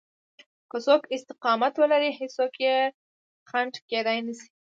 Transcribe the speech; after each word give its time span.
که 0.69 0.77
څوک 0.85 1.01
استقامت 1.15 1.73
ولري 1.77 2.11
هېڅوک 2.19 2.53
يې 2.65 2.77
خنډ 3.49 3.73
کېدای 3.89 4.19
نشي. 4.25 4.47